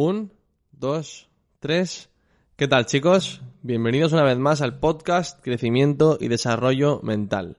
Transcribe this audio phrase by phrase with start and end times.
[0.00, 0.32] Un,
[0.70, 2.08] dos, tres.
[2.54, 3.42] ¿Qué tal chicos?
[3.62, 7.56] Bienvenidos una vez más al podcast Crecimiento y Desarrollo Mental.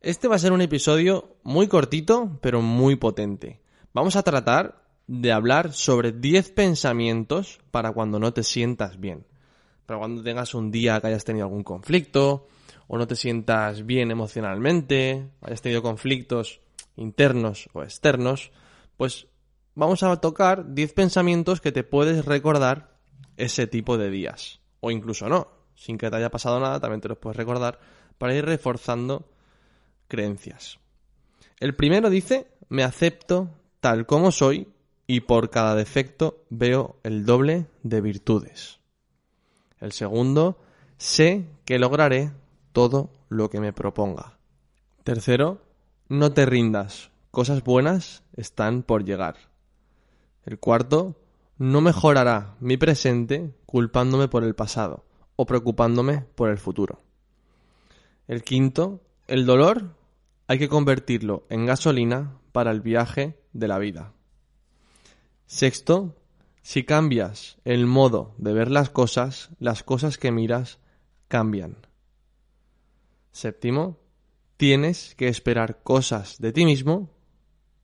[0.00, 3.60] Este va a ser un episodio muy cortito, pero muy potente.
[3.92, 9.24] Vamos a tratar de hablar sobre 10 pensamientos para cuando no te sientas bien.
[9.86, 12.48] Para cuando tengas un día que hayas tenido algún conflicto,
[12.88, 16.62] o no te sientas bien emocionalmente, hayas tenido conflictos
[16.96, 18.50] internos o externos,
[18.96, 19.28] pues
[19.80, 22.98] vamos a tocar 10 pensamientos que te puedes recordar
[23.38, 24.60] ese tipo de días.
[24.80, 27.80] O incluso no, sin que te haya pasado nada, también te los puedes recordar
[28.18, 29.30] para ir reforzando
[30.06, 30.78] creencias.
[31.60, 33.48] El primero dice, me acepto
[33.80, 34.68] tal como soy
[35.06, 38.80] y por cada defecto veo el doble de virtudes.
[39.78, 40.58] El segundo,
[40.98, 42.32] sé que lograré
[42.72, 44.38] todo lo que me proponga.
[45.04, 45.62] Tercero,
[46.10, 49.49] no te rindas, cosas buenas están por llegar.
[50.44, 51.16] El cuarto,
[51.58, 55.04] no mejorará mi presente culpándome por el pasado
[55.36, 57.00] o preocupándome por el futuro.
[58.26, 59.94] El quinto, el dolor
[60.46, 64.12] hay que convertirlo en gasolina para el viaje de la vida.
[65.46, 66.16] Sexto,
[66.62, 70.78] si cambias el modo de ver las cosas, las cosas que miras
[71.28, 71.86] cambian.
[73.32, 73.98] Séptimo,
[74.56, 77.10] tienes que esperar cosas de ti mismo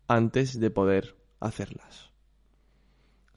[0.09, 2.16] antes de poder hacerlas.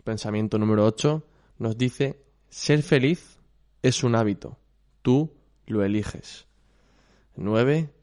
[0.09, 1.21] Pensamiento número 8
[1.59, 3.37] nos dice, ser feliz
[3.83, 4.57] es un hábito,
[5.03, 5.35] tú
[5.67, 6.47] lo eliges.
[7.35, 7.93] 9.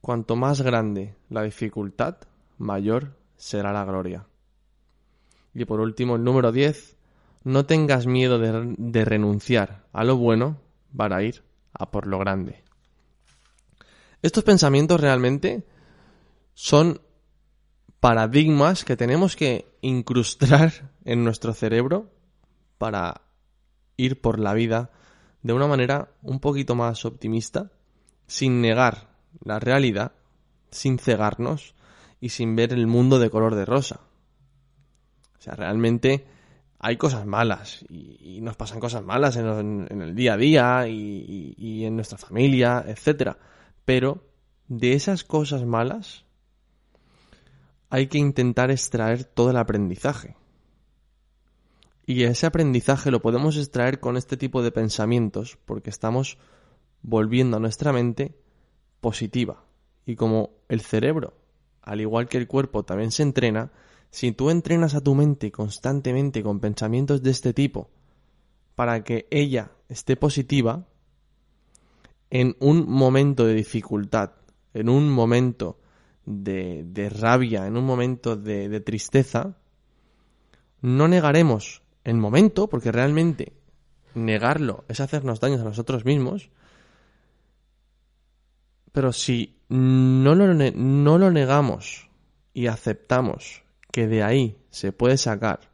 [0.00, 2.18] Cuanto más grande la dificultad,
[2.56, 4.28] mayor será la gloria.
[5.52, 6.96] Y por último, el número 10,
[7.42, 10.60] no tengas miedo de, de, renunciar a lo bueno
[10.96, 12.62] para ir a por lo grande.
[14.22, 15.66] Estos pensamientos realmente
[16.54, 17.00] son
[18.00, 22.10] paradigmas que tenemos que incrustar en nuestro cerebro
[22.78, 23.22] para
[23.96, 24.90] ir por la vida
[25.42, 27.70] de una manera un poquito más optimista,
[28.26, 29.10] sin negar
[29.44, 30.12] la realidad,
[30.70, 31.74] sin cegarnos
[32.20, 34.00] y sin ver el mundo de color de rosa.
[35.38, 36.26] O sea, realmente
[36.78, 41.84] hay cosas malas y, nos pasan cosas malas en, el día a día y, y
[41.84, 43.36] en nuestra familia, etcétera.
[43.84, 44.24] Pero
[44.68, 46.24] de esas cosas malas
[47.90, 50.36] hay que intentar extraer todo el aprendizaje.
[52.06, 56.38] Y ese aprendizaje lo podemos extraer con este tipo de pensamientos porque estamos
[57.02, 58.34] volviendo a nuestra mente
[59.00, 59.64] positiva.
[60.06, 61.34] Y como el cerebro,
[61.82, 63.72] al igual que el cuerpo, también se entrena,
[64.10, 67.90] si tú entrenas a tu mente constantemente con pensamientos de este tipo
[68.74, 70.86] para que ella esté positiva,
[72.30, 74.32] en un momento de dificultad,
[74.72, 75.79] en un momento
[76.30, 79.56] de, rabia, en un momento de, de tristeza,
[80.80, 83.52] no negaremos el momento, porque realmente
[84.14, 86.50] negarlo es hacernos daños a nosotros mismos,
[88.92, 92.08] pero si no lo, no lo negamos
[92.52, 93.62] y aceptamos
[93.92, 95.70] que de ahí se puede sacar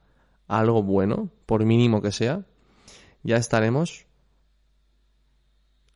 [0.49, 2.45] algo bueno, por mínimo que sea,
[3.23, 4.07] ya estaremos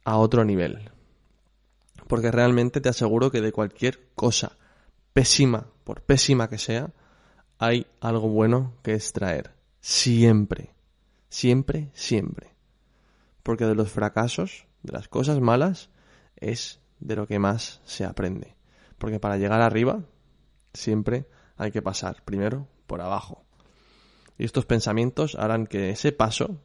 [0.05, 0.91] a otro nivel.
[2.11, 4.59] Porque realmente te aseguro que de cualquier cosa
[5.13, 6.93] pésima, por pésima que sea,
[7.57, 9.55] hay algo bueno que extraer.
[9.81, 10.75] Siempre.
[11.29, 12.51] Siempre, siempre.
[13.45, 15.89] Porque de los fracasos, de las cosas malas,
[16.35, 18.57] es de lo que más se aprende.
[18.99, 20.03] Porque para llegar arriba,
[20.75, 23.45] siempre hay que pasar primero por abajo.
[24.37, 26.61] Y estos pensamientos harán que ese paso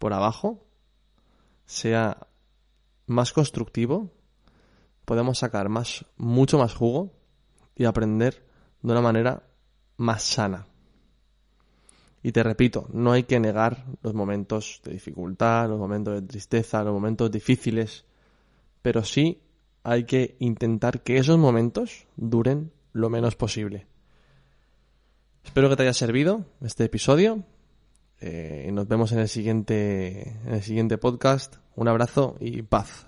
[0.00, 0.66] por abajo
[1.64, 2.26] sea
[3.06, 4.17] más constructivo,
[5.08, 7.14] podemos sacar más, mucho más jugo
[7.74, 8.44] y aprender
[8.82, 9.42] de una manera
[9.96, 10.66] más sana.
[12.22, 16.84] Y te repito, no hay que negar los momentos de dificultad, los momentos de tristeza,
[16.84, 18.04] los momentos difíciles,
[18.82, 19.40] pero sí
[19.82, 23.86] hay que intentar que esos momentos duren lo menos posible.
[25.42, 27.44] Espero que te haya servido este episodio
[28.20, 31.58] Eh, nos vemos en el siguiente, en el siguiente podcast.
[31.76, 33.07] Un abrazo y paz.